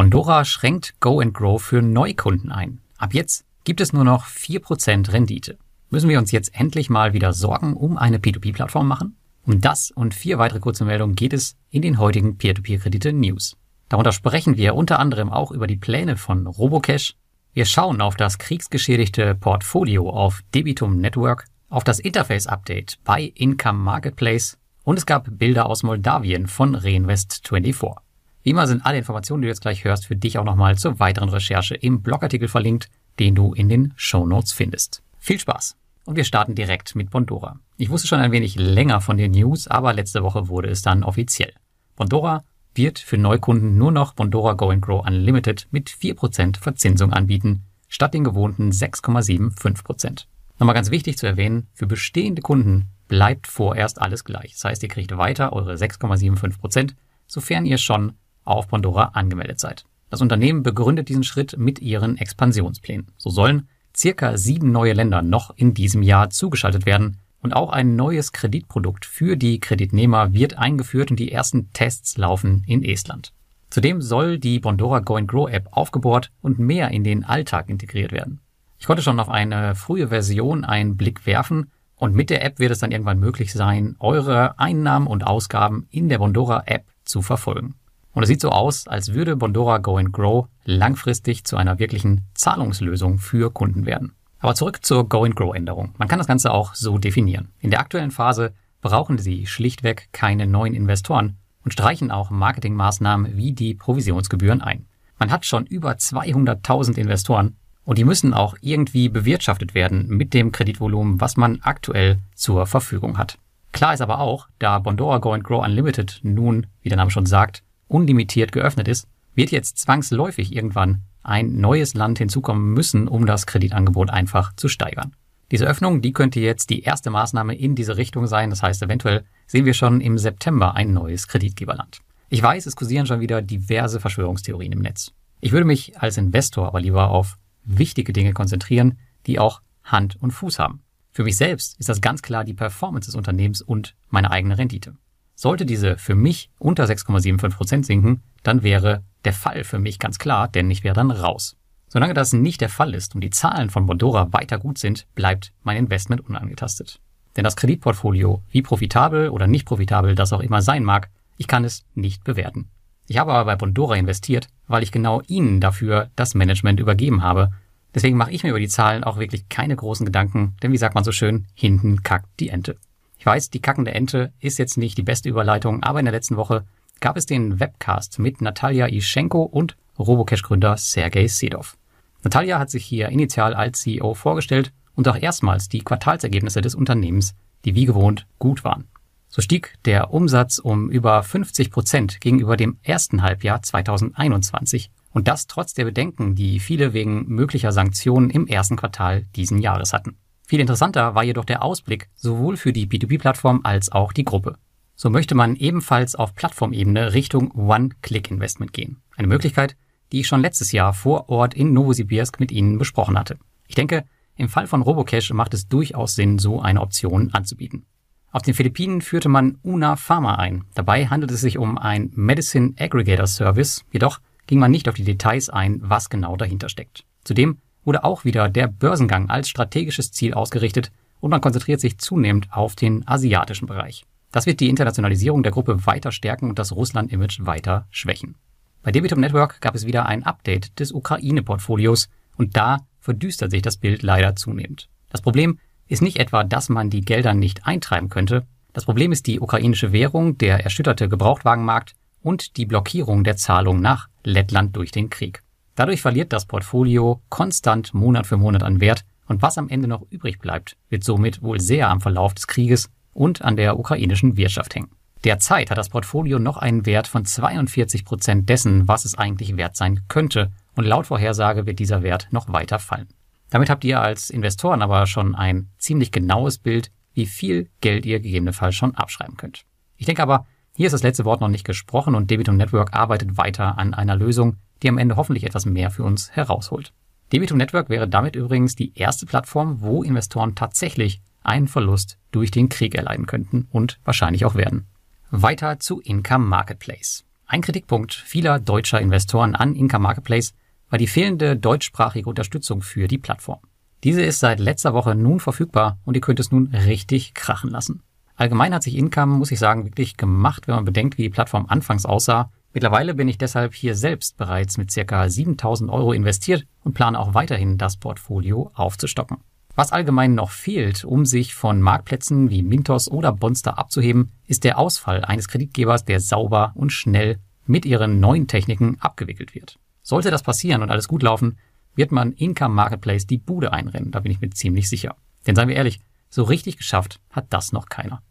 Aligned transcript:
Bondora 0.00 0.44
schränkt 0.44 0.98
Go 1.00 1.20
and 1.20 1.34
Grow 1.34 1.60
für 1.60 1.82
Neukunden 1.82 2.52
ein. 2.52 2.80
Ab 2.96 3.12
jetzt 3.12 3.44
gibt 3.64 3.80
es 3.80 3.92
nur 3.92 4.04
noch 4.04 4.24
4% 4.24 5.12
Rendite. 5.12 5.58
Müssen 5.90 6.08
wir 6.08 6.18
uns 6.18 6.30
jetzt 6.30 6.54
endlich 6.54 6.88
mal 6.88 7.12
wieder 7.12 7.32
Sorgen 7.32 7.74
um 7.74 7.98
eine 7.98 8.18
P2P-Plattform 8.18 8.88
machen? 8.88 9.16
Um 9.44 9.60
das 9.60 9.90
und 9.90 10.14
vier 10.14 10.38
weitere 10.38 10.60
kurze 10.60 10.84
Meldungen 10.84 11.16
geht 11.16 11.32
es 11.32 11.56
in 11.70 11.82
den 11.82 11.98
heutigen 11.98 12.38
Peer-to-Peer-Kredite-News. 12.38 13.56
Darunter 13.88 14.12
sprechen 14.12 14.56
wir 14.56 14.74
unter 14.74 15.00
anderem 15.00 15.28
auch 15.28 15.50
über 15.50 15.66
die 15.66 15.76
Pläne 15.76 16.16
von 16.16 16.46
Robocash. 16.46 17.16
Wir 17.52 17.64
schauen 17.64 18.00
auf 18.00 18.14
das 18.14 18.38
kriegsgeschädigte 18.38 19.34
Portfolio 19.34 20.08
auf 20.08 20.40
Debitum 20.54 20.96
Network, 20.98 21.46
auf 21.68 21.82
das 21.82 21.98
Interface-Update 21.98 23.00
bei 23.02 23.24
Income 23.34 23.80
Marketplace 23.80 24.56
und 24.84 24.98
es 24.98 25.04
gab 25.04 25.26
Bilder 25.30 25.66
aus 25.66 25.82
Moldawien 25.82 26.46
von 26.46 26.76
Reinvest24. 26.76 27.96
Wie 28.42 28.50
immer 28.50 28.66
sind 28.66 28.86
alle 28.86 28.98
Informationen, 28.98 29.42
die 29.42 29.46
du 29.46 29.50
jetzt 29.50 29.60
gleich 29.60 29.84
hörst, 29.84 30.06
für 30.06 30.16
dich 30.16 30.38
auch 30.38 30.44
nochmal 30.44 30.78
zur 30.78 30.98
weiteren 30.98 31.28
Recherche 31.28 31.74
im 31.74 32.02
Blogartikel 32.02 32.48
verlinkt, 32.48 32.88
den 33.18 33.34
du 33.34 33.52
in 33.52 33.68
den 33.68 33.92
Show 33.96 34.26
Notes 34.26 34.52
findest. 34.52 35.02
Viel 35.18 35.38
Spaß! 35.38 35.76
Und 36.06 36.16
wir 36.16 36.24
starten 36.24 36.54
direkt 36.54 36.94
mit 36.96 37.10
Bondora. 37.10 37.60
Ich 37.76 37.90
wusste 37.90 38.08
schon 38.08 38.20
ein 38.20 38.32
wenig 38.32 38.56
länger 38.56 39.02
von 39.02 39.18
den 39.18 39.32
News, 39.32 39.68
aber 39.68 39.92
letzte 39.92 40.22
Woche 40.22 40.48
wurde 40.48 40.70
es 40.70 40.80
dann 40.80 41.04
offiziell. 41.04 41.52
Bondora 41.96 42.42
wird 42.74 42.98
für 42.98 43.18
Neukunden 43.18 43.76
nur 43.76 43.92
noch 43.92 44.14
Bondora 44.14 44.54
Go 44.54 44.74
Grow 44.80 45.06
Unlimited 45.06 45.68
mit 45.70 45.90
4% 45.90 46.58
Verzinsung 46.58 47.12
anbieten, 47.12 47.66
statt 47.88 48.14
den 48.14 48.24
gewohnten 48.24 48.70
6,75%. 48.70 50.24
Nochmal 50.58 50.74
ganz 50.74 50.90
wichtig 50.90 51.18
zu 51.18 51.26
erwähnen, 51.26 51.68
für 51.74 51.86
bestehende 51.86 52.40
Kunden 52.40 52.88
bleibt 53.06 53.46
vorerst 53.46 54.00
alles 54.00 54.24
gleich. 54.24 54.54
Das 54.54 54.64
heißt, 54.64 54.82
ihr 54.82 54.88
kriegt 54.88 55.16
weiter 55.16 55.52
eure 55.52 55.74
6,75%, 55.74 56.94
sofern 57.26 57.66
ihr 57.66 57.78
schon 57.78 58.14
auf 58.50 58.68
Pandora 58.68 59.10
angemeldet 59.14 59.60
seid. 59.60 59.84
Das 60.10 60.20
Unternehmen 60.20 60.62
begründet 60.62 61.08
diesen 61.08 61.24
Schritt 61.24 61.56
mit 61.56 61.80
ihren 61.80 62.16
Expansionsplänen. 62.16 63.08
So 63.16 63.30
sollen 63.30 63.68
circa 63.96 64.36
sieben 64.36 64.72
neue 64.72 64.92
Länder 64.92 65.22
noch 65.22 65.56
in 65.56 65.74
diesem 65.74 66.02
Jahr 66.02 66.30
zugeschaltet 66.30 66.86
werden 66.86 67.18
und 67.42 67.54
auch 67.54 67.70
ein 67.70 67.96
neues 67.96 68.32
Kreditprodukt 68.32 69.04
für 69.06 69.36
die 69.36 69.60
Kreditnehmer 69.60 70.32
wird 70.32 70.58
eingeführt 70.58 71.10
und 71.10 71.18
die 71.18 71.32
ersten 71.32 71.72
Tests 71.72 72.16
laufen 72.16 72.64
in 72.66 72.84
Estland. 72.84 73.32
Zudem 73.70 74.02
soll 74.02 74.38
die 74.38 74.58
Bondora 74.58 74.98
Go 74.98 75.16
and 75.16 75.28
Grow 75.28 75.48
App 75.48 75.68
aufgebohrt 75.70 76.32
und 76.42 76.58
mehr 76.58 76.90
in 76.90 77.04
den 77.04 77.24
Alltag 77.24 77.68
integriert 77.68 78.10
werden. 78.10 78.40
Ich 78.78 78.86
konnte 78.86 79.02
schon 79.02 79.20
auf 79.20 79.28
eine 79.28 79.74
frühe 79.74 80.08
Version 80.08 80.64
einen 80.64 80.96
Blick 80.96 81.24
werfen 81.24 81.70
und 81.94 82.14
mit 82.14 82.30
der 82.30 82.44
App 82.44 82.58
wird 82.58 82.72
es 82.72 82.80
dann 82.80 82.90
irgendwann 82.90 83.20
möglich 83.20 83.52
sein, 83.52 83.94
eure 84.00 84.58
Einnahmen 84.58 85.06
und 85.06 85.26
Ausgaben 85.26 85.86
in 85.90 86.08
der 86.08 86.18
Bondora 86.18 86.64
App 86.66 86.86
zu 87.04 87.22
verfolgen. 87.22 87.74
Und 88.12 88.22
es 88.22 88.28
sieht 88.28 88.40
so 88.40 88.50
aus, 88.50 88.88
als 88.88 89.14
würde 89.14 89.36
Bondora 89.36 89.78
Go 89.78 89.96
and 89.96 90.12
Grow 90.12 90.46
langfristig 90.64 91.44
zu 91.44 91.56
einer 91.56 91.78
wirklichen 91.78 92.26
Zahlungslösung 92.34 93.18
für 93.18 93.52
Kunden 93.52 93.86
werden. 93.86 94.14
Aber 94.40 94.54
zurück 94.54 94.84
zur 94.84 95.08
Go 95.08 95.24
and 95.24 95.36
Grow 95.36 95.54
Änderung. 95.54 95.94
Man 95.98 96.08
kann 96.08 96.18
das 96.18 96.26
Ganze 96.26 96.52
auch 96.52 96.74
so 96.74 96.98
definieren. 96.98 97.52
In 97.60 97.70
der 97.70 97.80
aktuellen 97.80 98.10
Phase 98.10 98.52
brauchen 98.80 99.18
Sie 99.18 99.46
schlichtweg 99.46 100.08
keine 100.12 100.46
neuen 100.46 100.74
Investoren 100.74 101.36
und 101.64 101.72
streichen 101.72 102.10
auch 102.10 102.30
Marketingmaßnahmen 102.30 103.36
wie 103.36 103.52
die 103.52 103.74
Provisionsgebühren 103.74 104.62
ein. 104.62 104.86
Man 105.18 105.30
hat 105.30 105.44
schon 105.44 105.66
über 105.66 105.92
200.000 105.92 106.96
Investoren 106.96 107.56
und 107.84 107.98
die 107.98 108.04
müssen 108.04 108.32
auch 108.32 108.56
irgendwie 108.62 109.08
bewirtschaftet 109.08 109.74
werden 109.74 110.08
mit 110.08 110.32
dem 110.32 110.52
Kreditvolumen, 110.52 111.20
was 111.20 111.36
man 111.36 111.60
aktuell 111.62 112.18
zur 112.34 112.66
Verfügung 112.66 113.18
hat. 113.18 113.38
Klar 113.72 113.94
ist 113.94 114.00
aber 114.00 114.18
auch, 114.18 114.48
da 114.58 114.78
Bondora 114.78 115.18
Go 115.18 115.32
and 115.32 115.44
Grow 115.44 115.64
Unlimited 115.64 116.20
nun, 116.22 116.66
wie 116.82 116.88
der 116.88 116.96
Name 116.96 117.10
schon 117.10 117.26
sagt, 117.26 117.62
unlimitiert 117.90 118.52
geöffnet 118.52 118.88
ist, 118.88 119.06
wird 119.34 119.50
jetzt 119.50 119.78
zwangsläufig 119.78 120.54
irgendwann 120.54 121.02
ein 121.22 121.56
neues 121.60 121.94
Land 121.94 122.18
hinzukommen 122.18 122.72
müssen, 122.72 123.08
um 123.08 123.26
das 123.26 123.46
Kreditangebot 123.46 124.10
einfach 124.10 124.54
zu 124.56 124.68
steigern. 124.68 125.14
Diese 125.50 125.66
Öffnung, 125.66 126.00
die 126.00 126.12
könnte 126.12 126.40
jetzt 126.40 126.70
die 126.70 126.82
erste 126.82 127.10
Maßnahme 127.10 127.54
in 127.54 127.74
diese 127.74 127.96
Richtung 127.96 128.26
sein. 128.26 128.50
Das 128.50 128.62
heißt, 128.62 128.82
eventuell 128.82 129.24
sehen 129.46 129.64
wir 129.64 129.74
schon 129.74 130.00
im 130.00 130.16
September 130.16 130.74
ein 130.74 130.92
neues 130.92 131.26
Kreditgeberland. 131.26 131.98
Ich 132.28 132.42
weiß, 132.42 132.66
es 132.66 132.76
kursieren 132.76 133.06
schon 133.06 133.20
wieder 133.20 133.42
diverse 133.42 133.98
Verschwörungstheorien 133.98 134.72
im 134.72 134.78
Netz. 134.78 135.12
Ich 135.40 135.50
würde 135.50 135.66
mich 135.66 135.98
als 135.98 136.16
Investor 136.16 136.68
aber 136.68 136.80
lieber 136.80 137.10
auf 137.10 137.36
wichtige 137.64 138.12
Dinge 138.12 138.32
konzentrieren, 138.32 138.98
die 139.26 139.40
auch 139.40 139.60
Hand 139.82 140.16
und 140.20 140.30
Fuß 140.30 140.60
haben. 140.60 140.82
Für 141.12 141.24
mich 141.24 141.36
selbst 141.36 141.78
ist 141.80 141.88
das 141.88 142.00
ganz 142.00 142.22
klar 142.22 142.44
die 142.44 142.54
Performance 142.54 143.08
des 143.08 143.16
Unternehmens 143.16 143.60
und 143.60 143.96
meine 144.08 144.30
eigene 144.30 144.56
Rendite. 144.56 144.94
Sollte 145.40 145.64
diese 145.64 145.96
für 145.96 146.14
mich 146.14 146.50
unter 146.58 146.84
6,75% 146.84 147.86
sinken, 147.86 148.20
dann 148.42 148.62
wäre 148.62 149.02
der 149.24 149.32
Fall 149.32 149.64
für 149.64 149.78
mich 149.78 149.98
ganz 149.98 150.18
klar, 150.18 150.48
denn 150.48 150.70
ich 150.70 150.84
wäre 150.84 150.94
dann 150.94 151.10
raus. 151.10 151.56
Solange 151.88 152.12
das 152.12 152.34
nicht 152.34 152.60
der 152.60 152.68
Fall 152.68 152.92
ist 152.92 153.14
und 153.14 153.22
die 153.22 153.30
Zahlen 153.30 153.70
von 153.70 153.86
Bondora 153.86 154.34
weiter 154.34 154.58
gut 154.58 154.76
sind, 154.76 155.06
bleibt 155.14 155.54
mein 155.62 155.78
Investment 155.78 156.20
unangetastet. 156.28 157.00
Denn 157.38 157.44
das 157.44 157.56
Kreditportfolio, 157.56 158.42
wie 158.50 158.60
profitabel 158.60 159.30
oder 159.30 159.46
nicht 159.46 159.64
profitabel 159.64 160.14
das 160.14 160.34
auch 160.34 160.40
immer 160.40 160.60
sein 160.60 160.84
mag, 160.84 161.08
ich 161.38 161.46
kann 161.46 161.64
es 161.64 161.86
nicht 161.94 162.22
bewerten. 162.22 162.68
Ich 163.08 163.16
habe 163.16 163.32
aber 163.32 163.46
bei 163.46 163.56
Bondora 163.56 163.96
investiert, 163.96 164.48
weil 164.66 164.82
ich 164.82 164.92
genau 164.92 165.22
Ihnen 165.26 165.58
dafür 165.58 166.10
das 166.16 166.34
Management 166.34 166.80
übergeben 166.80 167.22
habe. 167.22 167.50
Deswegen 167.94 168.18
mache 168.18 168.32
ich 168.32 168.42
mir 168.42 168.50
über 168.50 168.60
die 168.60 168.68
Zahlen 168.68 169.04
auch 169.04 169.18
wirklich 169.18 169.48
keine 169.48 169.74
großen 169.74 170.04
Gedanken, 170.04 170.54
denn 170.62 170.70
wie 170.70 170.76
sagt 170.76 170.94
man 170.94 171.04
so 171.04 171.12
schön, 171.12 171.46
hinten 171.54 172.02
kackt 172.02 172.28
die 172.40 172.50
Ente. 172.50 172.76
Ich 173.20 173.26
weiß, 173.26 173.50
die 173.50 173.60
kackende 173.60 173.92
Ente 173.92 174.32
ist 174.40 174.58
jetzt 174.58 174.78
nicht 174.78 174.96
die 174.96 175.02
beste 175.02 175.28
Überleitung, 175.28 175.82
aber 175.82 175.98
in 175.98 176.06
der 176.06 176.14
letzten 176.14 176.38
Woche 176.38 176.64
gab 177.00 177.18
es 177.18 177.26
den 177.26 177.60
Webcast 177.60 178.18
mit 178.18 178.40
Natalia 178.40 178.88
Ischenko 178.88 179.42
und 179.42 179.76
Robocash-Gründer 179.98 180.78
Sergei 180.78 181.26
Sedov. 181.26 181.76
Natalia 182.22 182.58
hat 182.58 182.70
sich 182.70 182.86
hier 182.86 183.10
initial 183.10 183.52
als 183.52 183.80
CEO 183.80 184.14
vorgestellt 184.14 184.72
und 184.94 185.06
auch 185.06 185.16
erstmals 185.16 185.68
die 185.68 185.80
Quartalsergebnisse 185.80 186.62
des 186.62 186.74
Unternehmens, 186.74 187.34
die 187.66 187.74
wie 187.74 187.84
gewohnt 187.84 188.26
gut 188.38 188.64
waren. 188.64 188.88
So 189.28 189.42
stieg 189.42 189.74
der 189.84 190.14
Umsatz 190.14 190.58
um 190.58 190.88
über 190.88 191.22
50 191.22 191.70
Prozent 191.70 192.22
gegenüber 192.22 192.56
dem 192.56 192.78
ersten 192.82 193.20
Halbjahr 193.20 193.60
2021 193.60 194.90
und 195.10 195.28
das 195.28 195.46
trotz 195.46 195.74
der 195.74 195.84
Bedenken, 195.84 196.36
die 196.36 196.58
viele 196.58 196.94
wegen 196.94 197.26
möglicher 197.28 197.72
Sanktionen 197.72 198.30
im 198.30 198.46
ersten 198.46 198.76
Quartal 198.76 199.26
diesen 199.36 199.58
Jahres 199.58 199.92
hatten. 199.92 200.16
Viel 200.50 200.58
interessanter 200.58 201.14
war 201.14 201.22
jedoch 201.22 201.44
der 201.44 201.62
Ausblick 201.62 202.08
sowohl 202.16 202.56
für 202.56 202.72
die 202.72 202.88
B2B-Plattform 202.88 203.60
als 203.62 203.92
auch 203.92 204.12
die 204.12 204.24
Gruppe. 204.24 204.56
So 204.96 205.08
möchte 205.08 205.36
man 205.36 205.54
ebenfalls 205.54 206.16
auf 206.16 206.34
Plattformebene 206.34 207.14
Richtung 207.14 207.52
One-Click-Investment 207.52 208.72
gehen. 208.72 208.96
Eine 209.16 209.28
Möglichkeit, 209.28 209.76
die 210.10 210.18
ich 210.18 210.26
schon 210.26 210.40
letztes 210.40 210.72
Jahr 210.72 210.92
vor 210.92 211.28
Ort 211.28 211.54
in 211.54 211.72
Novosibirsk 211.72 212.40
mit 212.40 212.50
Ihnen 212.50 212.78
besprochen 212.78 213.16
hatte. 213.16 213.38
Ich 213.68 213.76
denke, 213.76 214.02
im 214.34 214.48
Fall 214.48 214.66
von 214.66 214.82
Robocash 214.82 215.32
macht 215.32 215.54
es 215.54 215.68
durchaus 215.68 216.16
Sinn, 216.16 216.40
so 216.40 216.60
eine 216.60 216.80
Option 216.80 217.32
anzubieten. 217.32 217.86
Auf 218.32 218.42
den 218.42 218.54
Philippinen 218.54 219.02
führte 219.02 219.28
man 219.28 219.58
Una 219.62 219.94
Pharma 219.94 220.34
ein. 220.34 220.64
Dabei 220.74 221.06
handelt 221.06 221.30
es 221.30 221.42
sich 221.42 221.58
um 221.58 221.78
ein 221.78 222.10
Medicine 222.16 222.74
Aggregator 222.76 223.28
Service, 223.28 223.84
jedoch 223.92 224.18
ging 224.48 224.58
man 224.58 224.72
nicht 224.72 224.88
auf 224.88 224.96
die 224.96 225.04
Details 225.04 225.48
ein, 225.48 225.78
was 225.80 226.10
genau 226.10 226.36
dahinter 226.36 226.68
steckt. 226.68 227.04
Zudem 227.22 227.58
wurde 227.84 228.04
auch 228.04 228.24
wieder 228.24 228.48
der 228.48 228.66
Börsengang 228.68 229.30
als 229.30 229.48
strategisches 229.48 230.12
Ziel 230.12 230.34
ausgerichtet 230.34 230.90
und 231.20 231.30
man 231.30 231.40
konzentriert 231.40 231.80
sich 231.80 231.98
zunehmend 231.98 232.48
auf 232.52 232.76
den 232.76 233.06
asiatischen 233.06 233.66
Bereich. 233.66 234.04
Das 234.32 234.46
wird 234.46 234.60
die 234.60 234.68
Internationalisierung 234.68 235.42
der 235.42 235.52
Gruppe 235.52 235.86
weiter 235.86 236.12
stärken 236.12 236.48
und 236.48 236.58
das 236.58 236.72
Russland-Image 236.72 237.40
weiter 237.44 237.86
schwächen. 237.90 238.36
Bei 238.82 238.92
Debitum 238.92 239.20
Network 239.20 239.60
gab 239.60 239.74
es 239.74 239.86
wieder 239.86 240.06
ein 240.06 240.22
Update 240.22 240.78
des 240.78 240.92
Ukraine-Portfolios 240.92 242.08
und 242.36 242.56
da 242.56 242.78
verdüstert 243.00 243.50
sich 243.50 243.62
das 243.62 243.76
Bild 243.76 244.02
leider 244.02 244.36
zunehmend. 244.36 244.88
Das 245.10 245.20
Problem 245.20 245.58
ist 245.88 246.02
nicht 246.02 246.18
etwa, 246.18 246.44
dass 246.44 246.68
man 246.68 246.88
die 246.88 247.00
Gelder 247.00 247.34
nicht 247.34 247.66
eintreiben 247.66 248.08
könnte. 248.08 248.46
Das 248.72 248.84
Problem 248.84 249.10
ist 249.10 249.26
die 249.26 249.40
ukrainische 249.40 249.92
Währung, 249.92 250.38
der 250.38 250.62
erschütterte 250.62 251.08
Gebrauchtwagenmarkt 251.08 251.94
und 252.22 252.56
die 252.56 252.66
Blockierung 252.66 253.24
der 253.24 253.36
Zahlung 253.36 253.80
nach 253.80 254.08
Lettland 254.22 254.76
durch 254.76 254.92
den 254.92 255.10
Krieg. 255.10 255.42
Dadurch 255.74 256.02
verliert 256.02 256.32
das 256.32 256.46
Portfolio 256.46 257.22
konstant 257.28 257.94
Monat 257.94 258.26
für 258.26 258.36
Monat 258.36 258.62
an 258.62 258.80
Wert 258.80 259.04
und 259.26 259.42
was 259.42 259.58
am 259.58 259.68
Ende 259.68 259.88
noch 259.88 260.04
übrig 260.10 260.38
bleibt, 260.38 260.76
wird 260.88 261.04
somit 261.04 261.42
wohl 261.42 261.60
sehr 261.60 261.88
am 261.88 262.00
Verlauf 262.00 262.34
des 262.34 262.46
Krieges 262.46 262.90
und 263.12 263.42
an 263.42 263.56
der 263.56 263.78
ukrainischen 263.78 264.36
Wirtschaft 264.36 264.74
hängen. 264.74 264.90
Derzeit 265.24 265.70
hat 265.70 265.78
das 265.78 265.90
Portfolio 265.90 266.38
noch 266.38 266.56
einen 266.56 266.86
Wert 266.86 267.06
von 267.06 267.24
42 267.24 268.04
Prozent 268.04 268.48
dessen, 268.48 268.88
was 268.88 269.04
es 269.04 269.16
eigentlich 269.16 269.56
wert 269.56 269.76
sein 269.76 270.00
könnte 270.08 270.50
und 270.76 270.84
laut 270.84 271.06
Vorhersage 271.06 271.66
wird 271.66 271.78
dieser 271.78 272.02
Wert 272.02 272.28
noch 272.30 272.50
weiter 272.52 272.78
fallen. 272.78 273.08
Damit 273.50 273.68
habt 273.68 273.84
ihr 273.84 274.00
als 274.00 274.30
Investoren 274.30 274.80
aber 274.80 275.06
schon 275.06 275.34
ein 275.34 275.68
ziemlich 275.78 276.10
genaues 276.10 276.58
Bild, 276.58 276.90
wie 277.12 277.26
viel 277.26 277.68
Geld 277.80 278.06
ihr 278.06 278.20
gegebenenfalls 278.20 278.74
schon 278.76 278.94
abschreiben 278.94 279.36
könnt. 279.36 279.64
Ich 279.96 280.06
denke 280.06 280.22
aber, 280.22 280.46
hier 280.80 280.86
ist 280.86 280.94
das 280.94 281.02
letzte 281.02 281.26
Wort 281.26 281.42
noch 281.42 281.48
nicht 281.50 281.66
gesprochen 281.66 282.14
und 282.14 282.30
Debitum 282.30 282.56
Network 282.56 282.94
arbeitet 282.94 283.36
weiter 283.36 283.76
an 283.76 283.92
einer 283.92 284.16
Lösung, 284.16 284.56
die 284.82 284.88
am 284.88 284.96
Ende 284.96 285.16
hoffentlich 285.16 285.44
etwas 285.44 285.66
mehr 285.66 285.90
für 285.90 286.04
uns 286.04 286.30
herausholt. 286.30 286.94
Debitum 287.34 287.58
Network 287.58 287.90
wäre 287.90 288.08
damit 288.08 288.34
übrigens 288.34 288.76
die 288.76 288.98
erste 288.98 289.26
Plattform, 289.26 289.82
wo 289.82 290.02
Investoren 290.02 290.54
tatsächlich 290.54 291.20
einen 291.42 291.68
Verlust 291.68 292.16
durch 292.30 292.50
den 292.50 292.70
Krieg 292.70 292.94
erleiden 292.94 293.26
könnten 293.26 293.68
und 293.70 294.00
wahrscheinlich 294.04 294.46
auch 294.46 294.54
werden. 294.54 294.86
Weiter 295.30 295.80
zu 295.80 296.00
Income 296.00 296.46
Marketplace. 296.46 297.26
Ein 297.44 297.60
Kritikpunkt 297.60 298.14
vieler 298.14 298.58
deutscher 298.58 299.02
Investoren 299.02 299.54
an 299.54 299.74
Inka 299.74 299.98
Marketplace 299.98 300.54
war 300.88 300.98
die 300.98 301.08
fehlende 301.08 301.58
deutschsprachige 301.58 302.26
Unterstützung 302.26 302.80
für 302.80 303.06
die 303.06 303.18
Plattform. 303.18 303.60
Diese 304.02 304.22
ist 304.22 304.40
seit 304.40 304.58
letzter 304.58 304.94
Woche 304.94 305.14
nun 305.14 305.40
verfügbar 305.40 305.98
und 306.06 306.14
ihr 306.14 306.22
könnt 306.22 306.40
es 306.40 306.50
nun 306.50 306.68
richtig 306.68 307.34
krachen 307.34 307.68
lassen. 307.68 308.02
Allgemein 308.40 308.72
hat 308.72 308.82
sich 308.82 308.96
Income, 308.96 309.36
muss 309.36 309.50
ich 309.50 309.58
sagen, 309.58 309.84
wirklich 309.84 310.16
gemacht, 310.16 310.66
wenn 310.66 310.74
man 310.74 310.86
bedenkt, 310.86 311.18
wie 311.18 311.24
die 311.24 311.28
Plattform 311.28 311.66
anfangs 311.68 312.06
aussah. 312.06 312.50
Mittlerweile 312.72 313.12
bin 313.12 313.28
ich 313.28 313.36
deshalb 313.36 313.74
hier 313.74 313.94
selbst 313.94 314.38
bereits 314.38 314.78
mit 314.78 314.90
circa 314.90 315.28
7000 315.28 315.90
Euro 315.90 316.14
investiert 316.14 316.64
und 316.82 316.94
plane 316.94 317.20
auch 317.20 317.34
weiterhin 317.34 317.76
das 317.76 317.98
Portfolio 317.98 318.70
aufzustocken. 318.72 319.42
Was 319.74 319.92
allgemein 319.92 320.34
noch 320.34 320.52
fehlt, 320.52 321.04
um 321.04 321.26
sich 321.26 321.54
von 321.54 321.82
Marktplätzen 321.82 322.48
wie 322.48 322.62
Mintos 322.62 323.10
oder 323.10 323.30
Bonster 323.30 323.76
abzuheben, 323.76 324.32
ist 324.46 324.64
der 324.64 324.78
Ausfall 324.78 325.22
eines 325.22 325.46
Kreditgebers, 325.48 326.06
der 326.06 326.18
sauber 326.18 326.72
und 326.74 326.94
schnell 326.94 327.40
mit 327.66 327.84
ihren 327.84 328.20
neuen 328.20 328.46
Techniken 328.46 328.96
abgewickelt 329.00 329.54
wird. 329.54 329.78
Sollte 330.00 330.30
das 330.30 330.42
passieren 330.42 330.80
und 330.80 330.90
alles 330.90 331.08
gut 331.08 331.22
laufen, 331.22 331.58
wird 331.94 332.10
man 332.10 332.32
Income 332.32 332.74
Marketplace 332.74 333.26
die 333.26 333.36
Bude 333.36 333.74
einrennen, 333.74 334.12
da 334.12 334.20
bin 334.20 334.32
ich 334.32 334.40
mir 334.40 334.48
ziemlich 334.48 334.88
sicher. 334.88 335.14
Denn 335.46 335.56
seien 335.56 335.68
wir 335.68 335.76
ehrlich, 335.76 336.00
so 336.30 336.42
richtig 336.42 336.78
geschafft 336.78 337.20
hat 337.30 337.44
das 337.50 337.72
noch 337.72 337.90
keiner. 337.90 338.22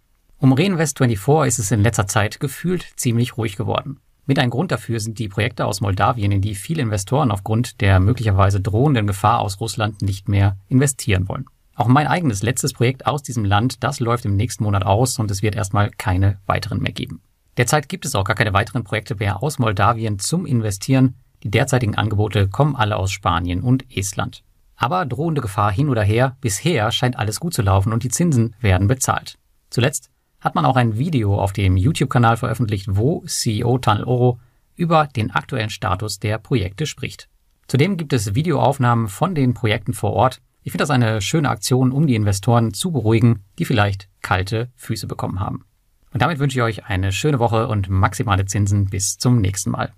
Um 0.42 0.54
Reinvest24 0.54 1.48
ist 1.48 1.60
es 1.60 1.72
in 1.72 1.84
letzter 1.84 2.08
Zeit 2.08 2.40
gefühlt 2.40 2.88
ziemlich 2.96 3.38
ruhig 3.38 3.58
geworden. 3.58 4.00
Mit 4.26 4.40
ein 4.40 4.50
Grund 4.50 4.72
dafür 4.72 5.02
sind 5.02 5.20
die 5.20 5.28
Projekte 5.28 5.66
aus 5.66 5.82
Moldawien, 5.82 6.32
in 6.32 6.42
die 6.42 6.56
viele 6.56 6.82
Investoren 6.82 7.30
aufgrund 7.30 7.82
der 7.82 8.00
möglicherweise 8.00 8.62
drohenden 8.62 9.06
Gefahr 9.06 9.40
aus 9.40 9.60
Russland 9.60 10.02
nicht 10.02 10.30
mehr 10.30 10.56
investieren 10.70 11.28
wollen. 11.28 11.46
Auch 11.76 11.88
mein 11.88 12.08
eigenes 12.08 12.42
letztes 12.42 12.72
Projekt 12.72 13.06
aus 13.06 13.22
diesem 13.22 13.44
Land, 13.44 13.84
das 13.84 14.00
läuft 14.00 14.24
im 14.24 14.38
nächsten 14.38 14.64
Monat 14.64 14.86
aus 14.86 15.20
und 15.20 15.30
es 15.30 15.42
wird 15.42 15.56
erstmal 15.56 15.90
keine 15.92 16.40
weiteren 16.46 16.80
mehr 16.80 16.94
geben. 16.94 17.22
Derzeit 17.58 17.90
gibt 17.90 18.06
es 18.06 18.16
auch 18.16 18.24
gar 18.24 18.38
keine 18.38 18.54
weiteren 18.54 18.86
Projekte 18.86 19.16
mehr 19.16 19.44
aus 19.44 19.60
Moldawien 19.60 20.20
zum 20.20 20.46
Investieren. 20.46 21.16
Die 21.44 21.52
derzeitigen 21.52 21.96
Angebote 21.96 22.48
kommen 22.48 22.78
alle 22.78 22.96
aus 22.96 23.12
Spanien 23.12 23.62
und 23.62 23.86
Estland. 23.94 24.44
Aber 24.78 25.06
drohende 25.06 25.42
Gefahr 25.42 25.72
hin 25.72 25.90
oder 25.90 26.04
her, 26.04 26.38
bisher 26.40 26.94
scheint 26.94 27.20
alles 27.20 27.42
gut 27.42 27.54
zu 27.54 27.62
laufen 27.62 27.92
und 27.92 28.04
die 28.04 28.10
Zinsen 28.10 28.56
werden 28.62 28.88
bezahlt. 28.88 29.38
Zuletzt 29.70 30.10
hat 30.42 30.56
man 30.56 30.66
auch 30.66 30.76
ein 30.76 30.98
Video 30.98 31.40
auf 31.40 31.54
dem 31.54 31.78
YouTube-Kanal 31.78 32.38
veröffentlicht, 32.38 32.88
wo 32.90 33.24
CEO 33.26 33.78
Tunnel 33.78 34.04
Oro 34.06 34.40
über 34.76 35.08
den 35.08 35.32
aktuellen 35.32 35.70
Status 35.70 36.20
der 36.20 36.38
Projekte 36.38 36.86
spricht. 36.86 37.28
Zudem 37.68 37.98
gibt 37.98 38.14
es 38.14 38.34
Videoaufnahmen 38.34 39.08
von 39.10 39.36
den 39.36 39.54
Projekten 39.54 39.94
vor 39.94 40.14
Ort. 40.14 40.42
Ich 40.64 40.72
finde 40.72 40.84
das 40.84 40.90
eine 40.90 41.22
schöne 41.22 41.50
Aktion, 41.50 41.92
um 41.92 42.08
die 42.08 42.16
Investoren 42.16 42.74
zu 42.74 42.92
beruhigen, 42.92 43.44
die 43.60 43.66
vielleicht 43.66 44.10
kalte 44.22 44.70
Füße 44.76 45.08
bekommen 45.08 45.40
haben. 45.40 45.66
Und 46.12 46.22
damit 46.22 46.40
wünsche 46.40 46.58
ich 46.58 46.64
euch 46.64 46.86
eine 46.86 47.12
schöne 47.12 47.40
Woche 47.40 47.68
und 47.68 47.90
maximale 47.90 48.46
Zinsen 48.46 48.86
bis 48.86 49.18
zum 49.18 49.42
nächsten 49.42 49.72
Mal. 49.72 49.94